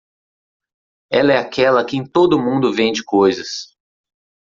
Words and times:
Ela 1.11 1.33
é 1.33 1.37
aquela 1.37 1.81
a 1.81 1.85
quem 1.85 2.03
todo 2.03 2.39
mundo 2.39 2.73
vende 2.73 3.03
coisas. 3.03 3.77